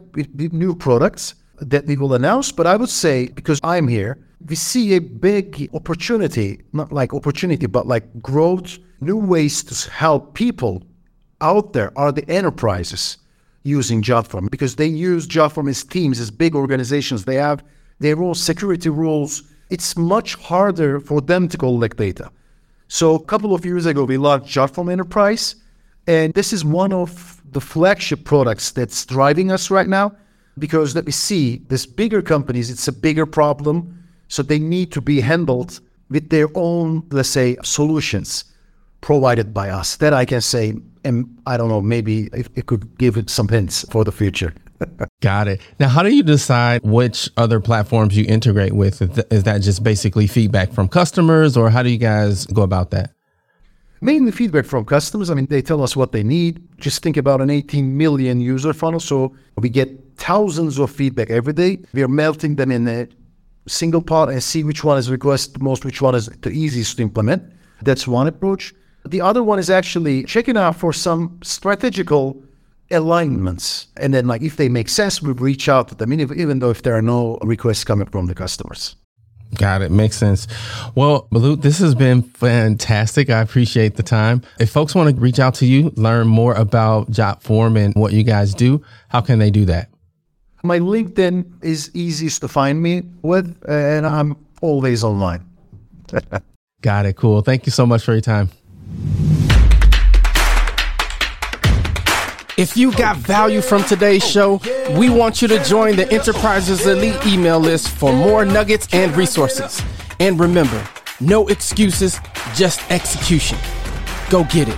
new 0.54 0.76
products 0.76 1.36
that 1.60 1.86
we 1.86 1.98
will 1.98 2.14
announce. 2.14 2.52
But 2.52 2.68
I 2.68 2.76
would 2.76 2.90
say, 2.90 3.28
because 3.28 3.60
I'm 3.64 3.88
here, 3.88 4.18
we 4.48 4.56
see 4.56 4.96
a 4.96 5.00
big 5.00 5.70
opportunity, 5.74 6.62
not 6.74 6.92
like 6.92 7.14
opportunity, 7.14 7.66
but 7.66 7.88
like 7.88 8.22
growth, 8.22 8.78
new 9.02 9.18
ways 9.18 9.64
to 9.64 9.92
help 9.92 10.34
people 10.34 10.84
out 11.42 11.74
there 11.74 11.92
are 11.98 12.12
the 12.12 12.28
enterprises 12.30 13.18
using 13.64 14.02
JotForm 14.02 14.50
because 14.50 14.76
they 14.76 14.86
use 14.86 15.28
JotForm 15.28 15.70
as 15.70 15.84
teams, 15.84 16.20
as 16.20 16.32
big 16.32 16.56
organizations. 16.56 17.26
They 17.26 17.36
have 17.36 17.64
their 18.00 18.22
own 18.22 18.36
security 18.36 18.90
rules. 18.90 19.44
It's 19.70 19.98
much 19.98 20.36
harder 20.36 21.00
for 21.00 21.22
them 21.22 21.48
to 21.50 21.58
collect 21.58 21.98
data. 21.98 22.32
So 22.88 23.16
a 23.16 23.24
couple 23.24 23.54
of 23.54 23.66
years 23.66 23.86
ago, 23.86 24.04
we 24.04 24.18
launched 24.18 24.54
JotForm 24.54 24.92
Enterprise, 24.92 25.56
and 26.08 26.34
this 26.34 26.54
is 26.54 26.64
one 26.64 26.94
of 26.94 27.42
the 27.52 27.62
flagship 27.62 28.24
products 28.24 28.72
that's 28.72 29.06
driving 29.06 29.52
us 29.52 29.72
right 29.72 29.88
now 29.88 30.16
because 30.58 30.96
let 30.96 31.06
me 31.06 31.12
see 31.12 31.58
this 31.68 31.86
bigger 31.86 32.22
companies, 32.22 32.70
it's 32.70 32.88
a 32.88 32.92
bigger 32.92 33.26
problem, 33.26 34.04
so 34.28 34.42
they 34.42 34.60
need 34.60 34.92
to 34.92 35.02
be 35.02 35.20
handled 35.20 35.80
with 36.10 36.30
their 36.30 36.48
own, 36.56 37.04
let's 37.12 37.30
say, 37.30 37.58
solutions 37.64 38.46
provided 39.02 39.54
by 39.54 39.70
us. 39.70 39.98
That 39.98 40.14
I 40.14 40.26
can 40.26 40.42
say, 40.42 40.76
and 41.04 41.38
I 41.46 41.58
don't 41.58 41.70
know, 41.70 41.82
maybe 41.82 42.30
if 42.34 42.50
it 42.56 42.66
could 42.68 42.98
give 42.98 43.18
it 43.18 43.30
some 43.30 43.48
hints 43.48 43.86
for 43.90 44.04
the 44.04 44.12
future. 44.12 44.54
Got 45.22 45.48
it. 45.48 45.62
Now, 45.80 45.88
how 45.88 46.04
do 46.04 46.14
you 46.14 46.24
decide 46.24 46.82
which 46.84 47.30
other 47.38 47.60
platforms 47.60 48.16
you 48.18 48.26
integrate 48.28 48.74
with? 48.74 49.02
Is 49.32 49.44
that 49.44 49.62
just 49.62 49.84
basically 49.84 50.28
feedback 50.28 50.74
from 50.74 50.88
customers 50.88 51.56
or 51.58 51.70
how 51.70 51.84
do 51.84 51.90
you 51.90 51.98
guys 51.98 52.46
go 52.48 52.62
about 52.62 52.92
that? 52.92 53.12
Mainly 54.02 54.32
feedback 54.32 54.66
from 54.66 54.86
customers. 54.86 55.30
I 55.30 55.34
mean, 55.34 55.48
they 55.48 55.62
tell 55.62 55.82
us 55.82 55.96
what 55.96 56.12
they 56.12 56.22
need. 56.22 56.68
Just 56.78 57.02
think 57.02 57.18
about 57.18 57.42
an 57.42 57.50
18 57.50 57.98
million 57.98 58.40
user 58.40 58.74
funnel. 58.74 59.00
So 59.00 59.36
we 59.58 59.70
get 59.70 59.90
thousands 60.18 60.78
of 60.78 60.92
feedback 60.92 61.30
every 61.30 61.54
day. 61.54 61.80
We 61.94 62.04
are 62.04 62.08
melting 62.08 62.56
them 62.56 62.72
in 62.72 62.88
a 62.88 63.08
single 63.68 64.02
pot 64.02 64.30
and 64.30 64.44
see 64.44 64.64
which 64.64 64.84
one 64.84 64.98
is 64.98 65.10
requested 65.10 65.56
the 65.56 65.64
most, 65.64 65.86
which 65.86 66.02
one 66.02 66.14
is 66.14 66.28
the 66.28 66.52
easiest 66.52 66.98
to 66.98 67.04
implement. 67.04 67.44
That's 67.82 68.08
one 68.08 68.28
approach. 68.28 68.74
The 69.06 69.22
other 69.22 69.44
one 69.44 69.60
is 69.60 69.70
actually 69.70 70.24
checking 70.24 70.58
out 70.58 70.76
for 70.76 70.92
some 70.92 71.40
strategical 71.44 72.44
alignments. 72.96 73.88
And 73.98 74.14
then, 74.14 74.28
like, 74.28 74.42
if 74.42 74.58
they 74.58 74.70
make 74.70 74.90
sense, 74.90 75.22
we 75.22 75.32
reach 75.34 75.70
out 75.70 75.88
to 75.90 75.96
them, 75.96 76.14
even 76.14 76.60
though 76.60 76.72
if 76.72 76.82
there 76.82 76.96
are 76.96 77.02
no 77.02 77.38
requests 77.42 77.84
coming 77.84 78.08
from 78.08 78.26
the 78.26 78.36
customers. 78.36 78.96
Got 79.54 79.82
it. 79.82 79.92
Makes 79.92 80.18
sense. 80.18 80.48
Well, 80.96 81.28
Bulut, 81.32 81.62
this 81.62 81.80
has 81.80 81.96
been 81.96 82.24
fantastic. 82.24 83.30
I 83.30 83.40
appreciate 83.42 83.96
the 83.96 84.04
time. 84.04 84.42
If 84.60 84.70
folks 84.70 84.96
want 84.96 85.16
to 85.16 85.22
reach 85.22 85.40
out 85.40 85.54
to 85.56 85.66
you, 85.66 85.92
learn 85.96 86.28
more 86.28 86.54
about 86.56 87.12
JotForm 87.12 87.78
and 87.78 87.94
what 87.96 88.12
you 88.14 88.24
guys 88.24 88.54
do, 88.54 88.84
how 89.10 89.22
can 89.22 89.40
they 89.40 89.52
do 89.52 89.66
that? 89.66 89.90
My 90.64 90.80
LinkedIn 90.80 91.64
is 91.64 91.92
easiest 91.94 92.42
to 92.42 92.48
find 92.48 92.82
me 92.82 93.04
with, 93.22 93.56
and 93.70 94.06
I'm 94.06 94.36
always 94.62 95.04
online. 95.04 95.46
Got 96.82 97.06
it. 97.06 97.16
Cool. 97.16 97.42
Thank 97.42 97.66
you 97.66 97.72
so 97.72 97.86
much 97.86 98.04
for 98.04 98.14
your 98.14 98.22
time. 98.22 98.50
If 102.58 102.78
you 102.78 102.94
got 102.94 103.18
value 103.18 103.60
from 103.60 103.84
today's 103.84 104.26
show, 104.26 104.62
we 104.98 105.10
want 105.10 105.42
you 105.42 105.48
to 105.50 105.62
join 105.66 105.98
the 105.98 106.10
Enterprises 106.10 106.88
Elite 106.88 107.26
email 107.28 107.60
list 107.60 107.90
for 107.90 108.14
more 108.14 108.46
nuggets 108.46 108.88
and 108.94 109.14
resources. 109.18 109.82
And 110.22 110.40
remember, 110.40 110.82
no 111.20 111.50
excuses, 111.50 112.18
just 112.54 112.80
execution. 112.90 113.58
Go 114.30 114.46
get 114.46 114.70
it. 114.70 114.78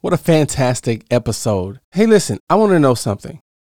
What 0.00 0.14
a 0.14 0.16
fantastic 0.16 1.04
episode. 1.10 1.80
Hey, 1.90 2.06
listen, 2.06 2.38
I 2.48 2.54
want 2.54 2.72
to 2.72 2.78
know 2.78 2.94
something. 2.94 3.42